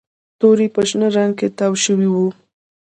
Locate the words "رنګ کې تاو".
1.17-1.73